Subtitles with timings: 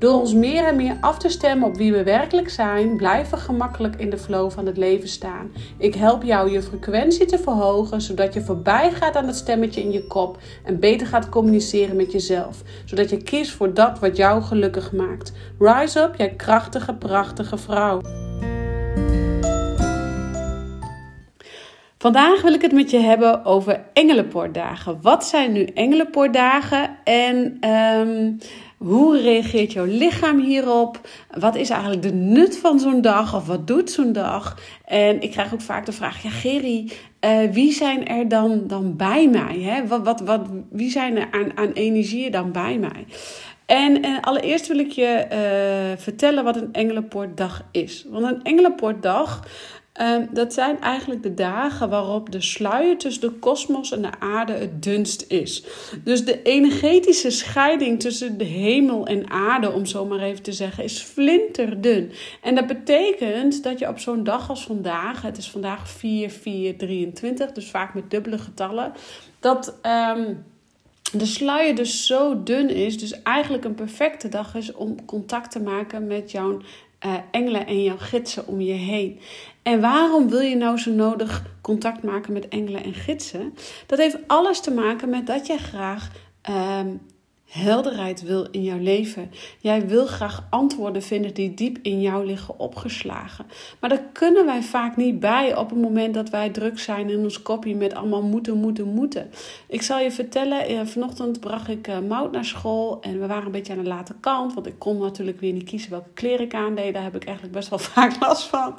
[0.00, 3.44] Door ons meer en meer af te stemmen op wie we werkelijk zijn, blijven we
[3.44, 5.52] gemakkelijk in de flow van het leven staan.
[5.78, 9.92] Ik help jou je frequentie te verhogen, zodat je voorbij gaat aan het stemmetje in
[9.92, 14.42] je kop en beter gaat communiceren met jezelf, zodat je kiest voor dat wat jou
[14.42, 15.32] gelukkig maakt.
[15.58, 18.00] Rise up, jij krachtige, prachtige vrouw.
[21.98, 24.98] Vandaag wil ik het met je hebben over engelenpoortdagen.
[25.02, 28.38] Wat zijn nu engelenpoortdagen en um,
[28.84, 31.00] hoe reageert jouw lichaam hierop?
[31.38, 34.58] Wat is eigenlijk de nut van zo'n dag of wat doet zo'n dag?
[34.84, 38.96] En ik krijg ook vaak de vraag: ja, Gerry, uh, wie zijn er dan, dan
[38.96, 39.60] bij mij?
[39.60, 39.86] Hè?
[39.86, 43.06] Wat, wat, wat, wie zijn er aan, aan energieën dan bij mij?
[43.66, 48.06] En, en allereerst wil ik je uh, vertellen wat een engelenpoortdag is.
[48.08, 49.46] Want een engelenpoortdag
[50.00, 54.52] Um, dat zijn eigenlijk de dagen waarop de sluier tussen de kosmos en de aarde
[54.52, 55.64] het dunst is.
[56.04, 60.84] Dus de energetische scheiding tussen de hemel en aarde, om zo maar even te zeggen,
[60.84, 62.12] is flinterdun.
[62.42, 66.76] En dat betekent dat je op zo'n dag als vandaag, het is vandaag 4, 4,
[66.76, 68.92] 23, dus vaak met dubbele getallen,
[69.40, 69.78] dat.
[70.16, 70.44] Um,
[71.12, 75.60] de sluier dus zo dun is, dus eigenlijk een perfecte dag is om contact te
[75.60, 76.60] maken met jouw
[77.06, 79.20] uh, engelen en jouw gidsen om je heen.
[79.62, 83.54] En waarom wil je nou zo nodig contact maken met engelen en gidsen?
[83.86, 86.10] Dat heeft alles te maken met dat jij graag
[86.50, 87.00] um,
[87.50, 89.30] helderheid wil in jouw leven.
[89.58, 93.46] Jij wil graag antwoorden vinden die diep in jou liggen opgeslagen.
[93.80, 97.18] Maar daar kunnen wij vaak niet bij op het moment dat wij druk zijn in
[97.18, 99.30] ons kopje met allemaal moeten, moeten, moeten.
[99.68, 103.44] Ik zal je vertellen, eh, vanochtend bracht ik uh, Mout naar school en we waren
[103.46, 106.44] een beetje aan de late kant, want ik kon natuurlijk weer niet kiezen welke kleren
[106.44, 106.94] ik aandeed.
[106.94, 108.74] Daar heb ik eigenlijk best wel vaak last van.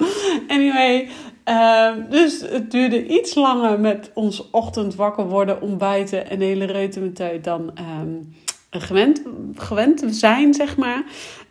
[0.48, 1.08] Anyway,
[1.48, 7.40] uh, dus het duurde iets langer met ons ochtend wakker worden, ontbijten en hele reutemeteu
[7.40, 7.72] dan...
[8.00, 8.34] Um,
[8.80, 9.22] gewend,
[9.54, 11.02] gewend zijn, zeg maar.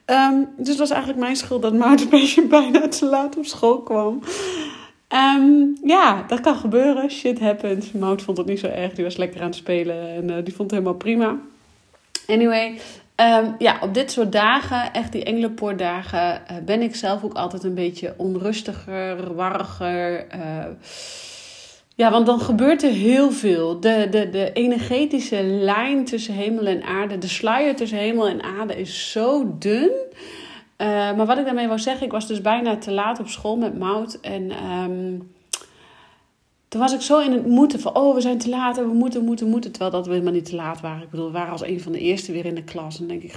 [0.06, 3.82] Um, dus het was eigenlijk mijn schuld dat Maarten beetje bijna te laat op school
[3.82, 4.22] kwam.
[5.09, 7.12] Um, ja, dat kan gebeuren.
[7.12, 7.92] Shit happens.
[7.92, 8.94] Mout vond het niet zo erg.
[8.94, 11.38] Die was lekker aan het spelen en uh, die vond het helemaal prima.
[12.28, 12.80] Anyway,
[13.16, 17.64] um, ja, op dit soort dagen, echt die engelenpoordagen, uh, ben ik zelf ook altijd
[17.64, 20.26] een beetje onrustiger, warriger.
[20.36, 20.66] Uh,
[22.02, 23.80] ja, want dan gebeurt er heel veel.
[23.80, 28.76] De, de, de energetische lijn tussen hemel en aarde, de sluier tussen hemel en aarde
[28.76, 29.92] is zo dun.
[29.92, 33.58] Uh, maar wat ik daarmee wil zeggen, ik was dus bijna te laat op school
[33.58, 34.20] met Mout.
[34.20, 35.32] En um,
[36.68, 38.94] toen was ik zo in het moeten van, oh, we zijn te laat en we
[38.94, 39.72] moeten, moeten, moeten.
[39.72, 41.04] Terwijl dat we helemaal niet te laat waren.
[41.04, 43.00] Ik bedoel, we waren als een van de eerste weer in de klas.
[43.00, 43.36] En denk ik,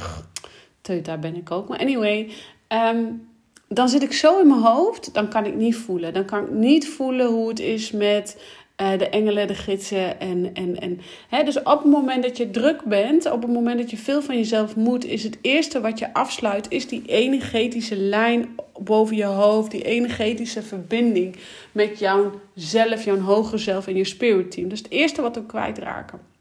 [0.80, 1.68] teut, daar ben ik ook.
[1.68, 2.30] Maar anyway,
[2.68, 3.28] um,
[3.74, 6.14] dan zit ik zo in mijn hoofd, dan kan ik niet voelen.
[6.14, 8.36] Dan kan ik niet voelen hoe het is met
[8.80, 10.20] uh, de engelen, de gidsen.
[10.20, 11.42] En, en, en, hè?
[11.42, 14.36] Dus op het moment dat je druk bent, op het moment dat je veel van
[14.36, 19.70] jezelf moet, is het eerste wat je afsluit, is die energetische lijn boven je hoofd,
[19.70, 21.36] die energetische verbinding
[21.72, 24.70] met jouw zelf, jouw hoger zelf en je spirit team.
[24.70, 26.32] Is het eerste wat we kwijtraken.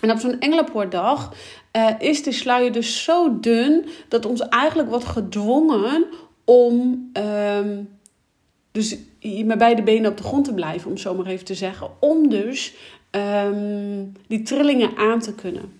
[0.00, 1.32] En op zo'n engelenpoortdag
[1.76, 6.06] uh, is de sluier dus zo dun dat ons eigenlijk wordt gedwongen
[6.44, 7.10] om
[7.58, 7.88] um,
[8.72, 8.96] dus
[9.44, 11.90] met beide benen op de grond te blijven, om zo maar even te zeggen.
[12.00, 12.74] Om dus
[13.10, 15.78] um, die trillingen aan te kunnen.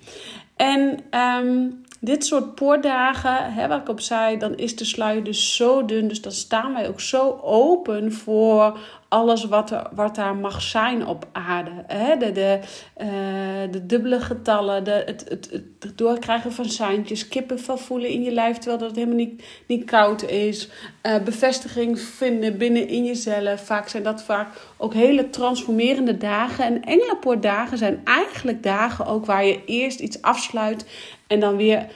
[0.57, 5.57] En um, dit soort poordagen, hè, waar ik op zei, dan is de sluier dus
[5.57, 6.09] zo dun.
[6.09, 8.79] Dus dan staan wij ook zo open voor
[9.15, 11.71] alles wat, er, wat daar mag zijn op aarde.
[11.87, 12.17] Hè?
[12.17, 12.59] De, de,
[13.03, 18.33] uh, de dubbele getallen, de, het, het, het doorkrijgen van seintjes, kippenvel voelen in je
[18.33, 20.69] lijf terwijl dat helemaal niet, niet koud is.
[21.03, 23.67] Uh, bevestiging vinden binnen in jezelf.
[23.67, 26.65] Vaak zijn dat vaak ook hele transformerende dagen.
[26.65, 30.87] En engelenpoortdagen zijn eigenlijk dagen ook waar je eerst iets afsluit
[31.27, 31.87] en dan weer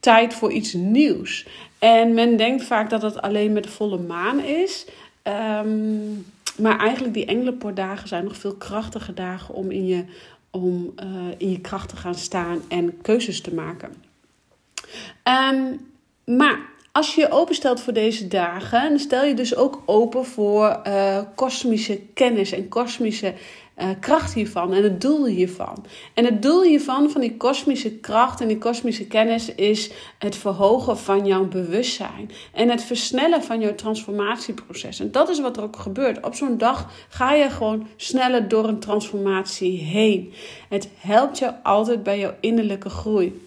[0.00, 1.46] tijd voor iets nieuws.
[1.78, 4.86] En men denkt vaak dat het alleen met de volle maan is.
[5.62, 10.04] Um, maar eigenlijk die engelenpoortdagen zijn nog veel krachtige dagen om in je,
[10.50, 11.06] om, uh,
[11.38, 13.94] in je kracht te gaan staan en keuzes te maken.
[15.52, 15.80] Um,
[16.36, 16.58] maar
[16.92, 21.18] als je je openstelt voor deze dagen, dan stel je dus ook open voor uh,
[21.34, 23.34] kosmische kennis en kosmische
[23.78, 25.84] uh, kracht hiervan en het doel hiervan.
[26.14, 30.98] En het doel hiervan, van die kosmische kracht en die kosmische kennis, is het verhogen
[30.98, 35.00] van jouw bewustzijn en het versnellen van jouw transformatieproces.
[35.00, 36.24] En dat is wat er ook gebeurt.
[36.24, 40.32] Op zo'n dag ga je gewoon sneller door een transformatie heen.
[40.68, 43.44] Het helpt je altijd bij jouw innerlijke groei.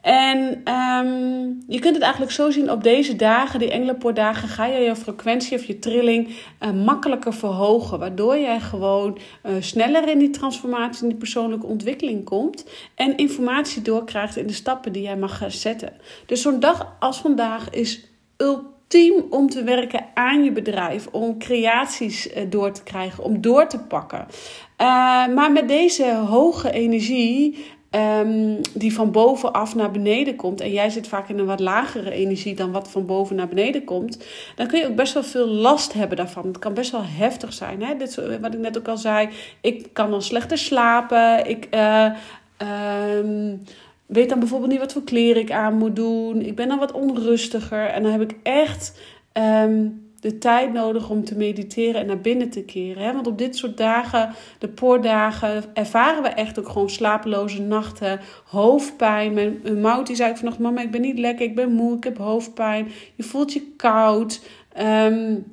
[0.00, 4.78] En ehm, je kunt het eigenlijk zo zien op deze dagen, die engelenpoordagen, ga je
[4.78, 7.98] je frequentie of je trilling uh, makkelijker verhogen.
[7.98, 12.64] Waardoor jij gewoon uh, sneller in die transformatie, in die persoonlijke ontwikkeling komt.
[12.94, 15.92] En informatie doorkrijgt in de stappen die jij mag zetten.
[16.26, 21.06] Dus zo'n dag als vandaag is ultiem om te werken aan je bedrijf.
[21.06, 24.26] Om creaties uh, door te krijgen, om door te pakken.
[25.34, 27.64] maar met deze hoge energie
[27.94, 30.60] Um, die van bovenaf naar beneden komt.
[30.60, 33.84] En jij zit vaak in een wat lagere energie dan wat van boven naar beneden
[33.84, 34.24] komt.
[34.56, 36.46] Dan kun je ook best wel veel last hebben daarvan.
[36.46, 37.82] Het kan best wel heftig zijn.
[37.82, 37.96] Hè?
[37.96, 39.28] Dit, wat ik net ook al zei.
[39.60, 41.48] Ik kan dan slechter slapen.
[41.48, 42.10] Ik uh,
[43.16, 43.62] um,
[44.06, 46.42] weet dan bijvoorbeeld niet wat voor kleren ik aan moet doen.
[46.42, 47.86] Ik ben dan wat onrustiger.
[47.86, 49.00] En dan heb ik echt.
[49.32, 53.02] Um, de tijd nodig om te mediteren en naar binnen te keren.
[53.02, 53.12] Hè?
[53.12, 59.32] Want op dit soort dagen, de poordagen, ervaren we echt ook gewoon slapeloze nachten, hoofdpijn.
[59.32, 62.04] Mijn, mijn mout die zei vannacht, mama ik ben niet lekker, ik ben moe, ik
[62.04, 62.88] heb hoofdpijn.
[63.14, 64.40] Je voelt je koud,
[64.78, 65.44] um,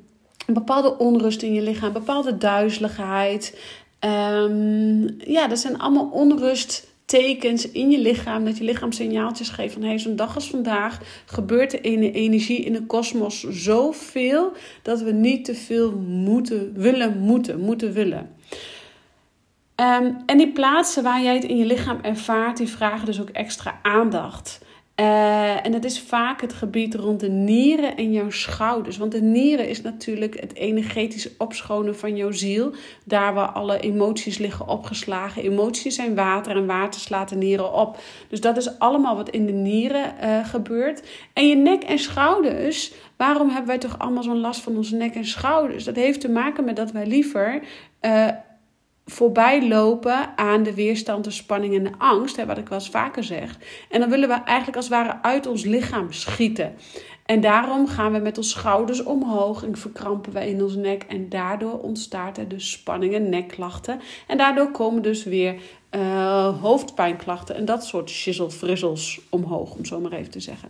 [0.46, 3.60] een bepaalde onrust in je lichaam, bepaalde duizeligheid.
[4.00, 9.72] Um, ja, dat zijn allemaal onrust tekens in je lichaam, dat je lichaam signaaltjes geeft
[9.72, 14.52] van hey, zo'n dag als vandaag gebeurt er in de energie in de kosmos zoveel
[14.82, 18.34] dat we niet te veel moeten, willen, moeten, moeten willen.
[19.76, 23.30] Um, en die plaatsen waar jij het in je lichaam ervaart, die vragen dus ook
[23.30, 24.60] extra aandacht.
[25.00, 28.96] Uh, en dat is vaak het gebied rond de nieren en jouw schouders.
[28.96, 32.72] Want de nieren is natuurlijk het energetisch opschonen van jouw ziel.
[33.04, 35.42] Daar waar alle emoties liggen opgeslagen.
[35.42, 37.98] Emoties zijn water en water slaat de nieren op.
[38.28, 41.08] Dus dat is allemaal wat in de nieren uh, gebeurt.
[41.32, 42.92] En je nek en schouders.
[43.16, 45.84] Waarom hebben wij toch allemaal zo'n last van onze nek en schouders?
[45.84, 47.60] Dat heeft te maken met dat wij liever
[48.02, 48.28] uh,
[49.10, 52.90] voorbij lopen aan de weerstand, de spanning en de angst, hè, wat ik wel eens
[52.90, 53.58] vaker zeg.
[53.90, 56.74] En dan willen we eigenlijk als het ware uit ons lichaam schieten.
[57.24, 61.02] En daarom gaan we met onze schouders omhoog en verkrampen we in onze nek.
[61.02, 64.00] En daardoor ontstaat er dus spanning en nekklachten.
[64.26, 65.54] En daardoor komen dus weer
[65.90, 68.96] uh, hoofdpijnklachten en dat soort shizzle
[69.28, 70.68] omhoog, om zo maar even te zeggen.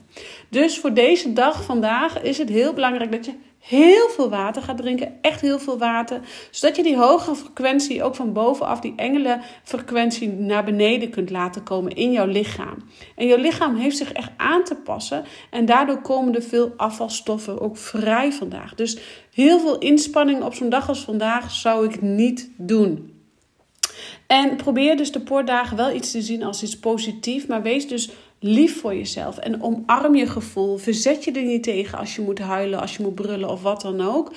[0.48, 4.76] Dus voor deze dag vandaag is het heel belangrijk dat je heel veel water gaat
[4.76, 5.18] drinken.
[5.20, 6.20] Echt heel veel water.
[6.50, 11.92] Zodat je die hoge frequentie ook van bovenaf, die engelenfrequentie, naar beneden kunt laten komen
[11.92, 12.76] in jouw lichaam.
[13.16, 15.24] En jouw lichaam heeft zich echt aan te passen.
[15.50, 18.74] En daardoor komen er veel afvalstoffen ook vrij vandaag.
[18.74, 18.98] Dus
[19.32, 23.17] heel veel inspanning op zo'n dag als vandaag zou ik niet doen.
[24.28, 27.46] En probeer dus de poortdagen wel iets te zien als iets positiefs.
[27.46, 28.10] Maar wees dus
[28.40, 29.38] lief voor jezelf.
[29.38, 30.76] En omarm je gevoel.
[30.76, 33.80] Verzet je er niet tegen als je moet huilen, als je moet brullen of wat
[33.80, 34.32] dan ook.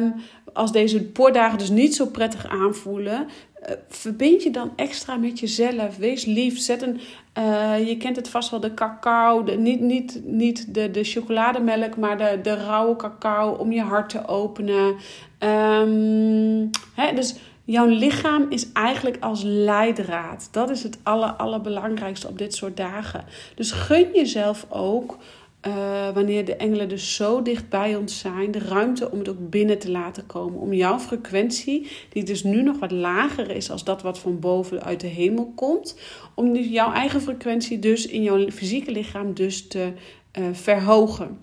[0.00, 0.14] Um,
[0.52, 3.26] als deze poordagen dus niet zo prettig aanvoelen.
[3.62, 5.96] Uh, verbind je dan extra met jezelf.
[5.96, 6.58] Wees lief.
[6.58, 7.00] Zet een,
[7.38, 9.44] uh, je kent het vast wel, de cacao.
[9.44, 14.08] De, niet niet, niet de, de chocolademelk, maar de, de rauwe cacao om je hart
[14.08, 14.96] te openen.
[15.38, 17.34] Um, hè, dus
[17.70, 20.48] Jouw lichaam is eigenlijk als leidraad.
[20.50, 23.24] Dat is het aller, allerbelangrijkste op dit soort dagen.
[23.54, 25.16] Dus gun jezelf ook,
[25.66, 25.74] uh,
[26.14, 29.78] wanneer de engelen dus zo dicht bij ons zijn, de ruimte om het ook binnen
[29.78, 30.60] te laten komen.
[30.60, 34.82] Om jouw frequentie, die dus nu nog wat lager is als dat wat van boven
[34.82, 35.98] uit de hemel komt,
[36.34, 39.92] om jouw eigen frequentie dus in jouw fysieke lichaam dus te
[40.38, 41.38] uh, verhogen.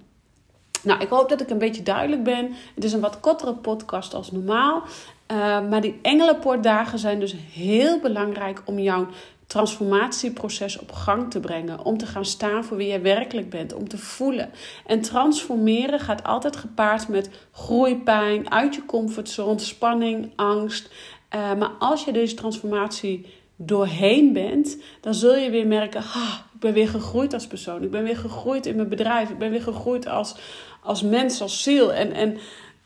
[0.86, 2.52] Nou, ik hoop dat ik een beetje duidelijk ben.
[2.76, 4.84] Het is een wat kortere podcast als normaal.
[5.32, 5.38] Uh,
[5.70, 9.08] maar die engelenpoortdagen zijn dus heel belangrijk om jouw
[9.48, 11.86] transformatieproces op gang te brengen.
[11.86, 13.74] Om te gaan staan voor wie je werkelijk bent.
[13.74, 14.52] Om te voelen.
[14.86, 20.94] En transformeren gaat altijd gepaard met groeipijn, uit je comfortzone, spanning, angst.
[21.36, 26.60] Uh, maar als je deze transformatie doorheen bent, dan zul je weer merken: ah, ik
[26.60, 27.84] ben weer gegroeid als persoon.
[27.84, 29.30] Ik ben weer gegroeid in mijn bedrijf.
[29.30, 30.36] Ik ben weer gegroeid als,
[30.82, 31.94] als mens, als ziel.
[31.94, 32.38] En, en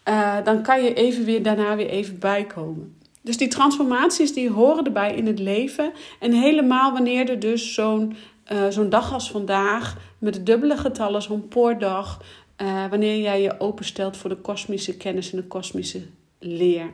[0.09, 2.97] uh, dan kan je even weer daarna weer even bijkomen.
[3.21, 5.91] Dus die transformaties die horen erbij in het leven.
[6.19, 8.15] En helemaal wanneer er dus zo'n
[8.51, 12.21] uh, zo'n dag als vandaag met de dubbele getallen, zo'n poordag,
[12.61, 16.01] uh, wanneer jij je openstelt voor de kosmische kennis en de kosmische
[16.39, 16.91] leer.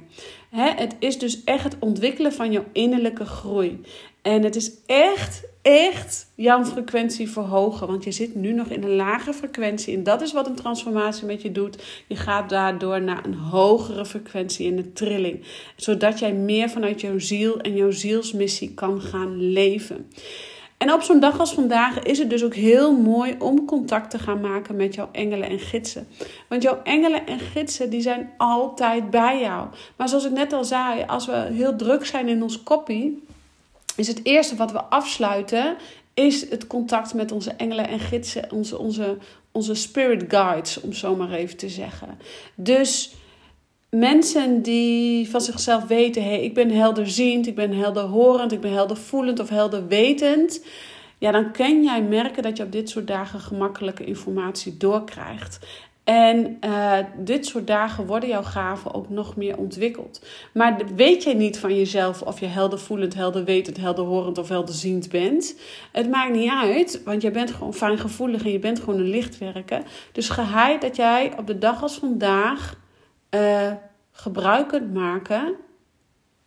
[0.49, 3.81] Hè, het is dus echt het ontwikkelen van jouw innerlijke groei.
[4.21, 7.87] En het is echt echt jouw frequentie verhogen.
[7.87, 9.95] Want je zit nu nog in een lage frequentie.
[9.95, 11.83] En dat is wat een transformatie met je doet.
[12.07, 15.43] Je gaat daardoor naar een hogere frequentie in de trilling.
[15.75, 20.07] Zodat jij meer vanuit jouw ziel en jouw zielsmissie kan gaan leven.
[20.77, 24.19] En op zo'n dag als vandaag is het dus ook heel mooi om contact te
[24.19, 26.07] gaan maken met jouw engelen en gidsen.
[26.49, 29.67] Want jouw engelen en gidsen die zijn altijd bij jou.
[29.95, 33.23] Maar zoals ik net al zei, als we heel druk zijn in ons koppie,
[33.95, 35.75] is het eerste wat we afsluiten,
[36.13, 39.17] is het contact met onze engelen en gidsen, onze, onze,
[39.51, 42.19] onze spirit guides, om zo maar even te zeggen.
[42.55, 43.15] Dus
[43.89, 48.73] mensen die van zichzelf weten: hé, hey, ik ben helderziend, ik ben helderhorend, ik ben
[48.73, 50.65] heldervoelend of helderwetend.
[51.17, 55.59] Ja, dan kan jij merken dat je op dit soort dagen gemakkelijke informatie doorkrijgt.
[56.05, 60.25] En uh, dit soort dagen worden jouw gaven ook nog meer ontwikkeld.
[60.53, 65.59] Maar weet jij niet van jezelf of je heldervoelend, helderwetend, helderhorend of helderziend bent?
[65.91, 69.81] Het maakt niet uit, want jij bent gewoon fijngevoelig en je bent gewoon een lichtwerker.
[70.11, 72.79] Dus geheid dat jij op de dag als vandaag
[73.35, 73.71] uh,
[74.11, 75.55] gebruik kunt maken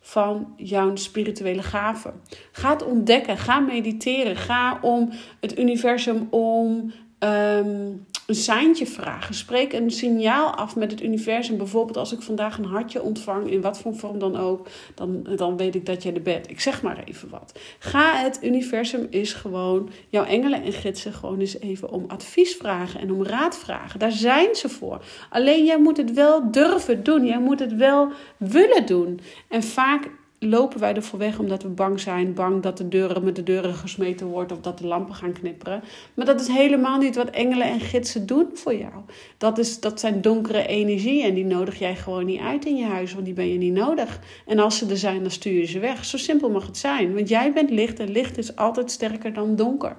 [0.00, 2.20] van jouw spirituele gaven.
[2.52, 5.10] Ga ontdekken, ga mediteren, ga om
[5.40, 6.92] het universum om.
[7.18, 7.88] Um,
[8.28, 9.35] een seintje vragen.
[9.35, 11.56] Spreek een signaal af met het universum.
[11.56, 15.56] Bijvoorbeeld als ik vandaag een hartje ontvang, in wat voor vorm dan ook, dan, dan
[15.56, 16.50] weet ik dat jij er bent.
[16.50, 17.58] Ik zeg maar even wat.
[17.78, 23.00] Ga het universum is gewoon, jouw engelen en gidsen gewoon eens even om advies vragen
[23.00, 23.99] en om raad vragen.
[23.99, 25.04] Daar zijn ze voor.
[25.30, 27.26] Alleen jij moet het wel durven doen.
[27.26, 29.20] Jij moet het wel willen doen.
[29.49, 32.35] En vaak lopen wij ervoor weg omdat we bang zijn.
[32.35, 35.83] Bang dat de deuren met de deuren gesmeten wordt of dat de lampen gaan knipperen.
[36.14, 38.92] Maar dat is helemaal niet wat engelen en gidsen doen voor jou.
[39.38, 42.85] Dat, is, dat zijn donkere energieën en die nodig jij gewoon niet uit in je
[42.85, 44.21] huis, want die ben je niet nodig.
[44.47, 46.04] En als ze er zijn, dan stuur je ze weg.
[46.04, 49.57] Zo simpel mag het zijn, want jij bent licht en licht is altijd sterker dan
[49.57, 49.97] donker.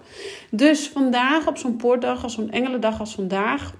[0.52, 3.74] Dus vandaag op zo'n poortdag, als zo'n engelendag als vandaag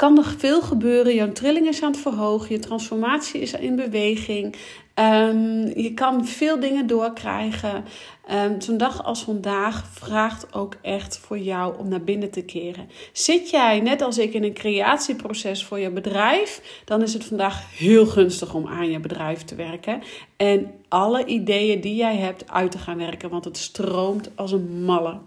[0.00, 1.14] kan er veel gebeuren.
[1.14, 4.56] Jouw trilling is aan het verhogen, je transformatie is in beweging.
[5.00, 7.84] Um, je kan veel dingen doorkrijgen.
[8.32, 12.88] Um, Zo'n dag als vandaag vraagt ook echt voor jou om naar binnen te keren.
[13.12, 17.78] Zit jij, net als ik, in een creatieproces voor je bedrijf, dan is het vandaag
[17.78, 20.02] heel gunstig om aan je bedrijf te werken.
[20.36, 24.84] En alle ideeën die jij hebt uit te gaan werken, want het stroomt als een
[24.84, 25.18] malle.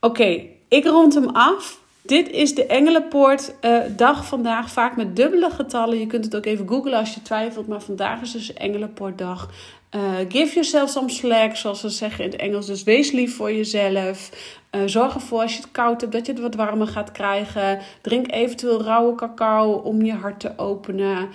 [0.00, 1.80] Oké, ik rond hem af.
[2.10, 5.98] Dit is de Engelenpoort uh, dag vandaag, vaak met dubbele getallen.
[5.98, 9.50] Je kunt het ook even googlen als je twijfelt, maar vandaag is dus Engelenpoortdag.
[9.96, 12.66] Uh, give yourself some slack, zoals ze zeggen in het Engels.
[12.66, 14.30] Dus wees lief voor jezelf.
[14.70, 17.78] Uh, zorg ervoor als je het koud hebt dat je het wat warmer gaat krijgen.
[18.00, 21.28] Drink eventueel rauwe cacao om je hart te openen.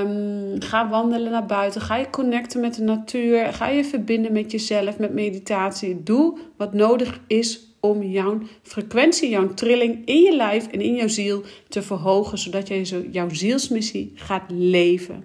[0.00, 1.80] Um, ga wandelen naar buiten.
[1.80, 3.52] Ga je connecten met de natuur.
[3.52, 6.02] Ga je verbinden met jezelf met meditatie.
[6.02, 11.08] Doe wat nodig is om jouw frequentie, jouw trilling in je lijf en in jouw
[11.08, 15.24] ziel te verhogen, zodat jij jouw zielsmissie gaat leven.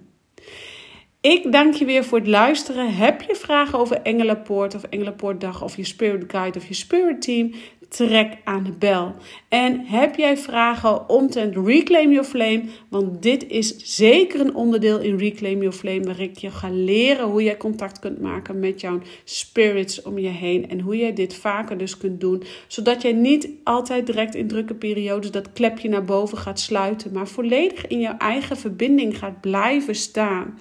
[1.20, 2.94] Ik dank je weer voor het luisteren.
[2.94, 7.52] Heb je vragen over Engelenpoort of Engelenpoortdag of je Spirit Guide of je Spirit Team?
[7.88, 9.14] Trek aan de bel.
[9.48, 12.62] En heb jij vragen omtrent Reclaim Your Flame?
[12.88, 17.26] Want dit is zeker een onderdeel in Reclaim Your Flame, waar ik je ga leren
[17.26, 20.68] hoe jij contact kunt maken met jouw spirits om je heen.
[20.68, 24.74] En hoe jij dit vaker dus kunt doen, zodat jij niet altijd direct in drukke
[24.74, 29.94] periodes dat klepje naar boven gaat sluiten, maar volledig in jouw eigen verbinding gaat blijven
[29.94, 30.58] staan.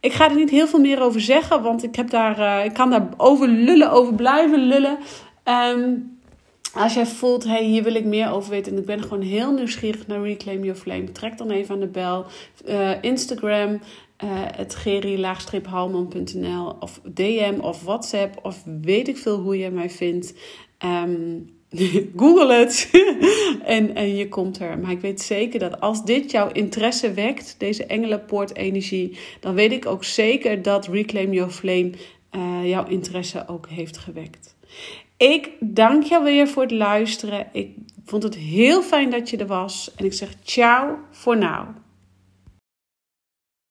[0.00, 2.72] Ik ga er niet heel veel meer over zeggen, want ik, heb daar, uh, ik
[2.72, 4.98] kan daar over lullen, over blijven lullen.
[5.44, 6.17] Um,
[6.72, 9.52] als jij voelt, hey, hier wil ik meer over weten en ik ben gewoon heel
[9.52, 12.26] nieuwsgierig naar Reclaim Your Flame, trek dan even aan de bel.
[12.68, 13.78] Uh, Instagram, uh,
[14.56, 20.34] het geri-halman.nl of DM of WhatsApp of weet ik veel hoe je mij vindt.
[20.84, 21.46] Um,
[22.16, 22.90] Google het
[23.64, 24.78] en, en je komt er.
[24.78, 29.86] Maar ik weet zeker dat als dit jouw interesse wekt, deze engelenpoort-energie, dan weet ik
[29.86, 31.90] ook zeker dat Reclaim Your Flame
[32.36, 34.56] uh, jouw interesse ook heeft gewekt.
[35.18, 37.46] Ik dank jou weer voor het luisteren.
[37.52, 39.94] Ik vond het heel fijn dat je er was.
[39.96, 41.46] En ik zeg ciao voor nu.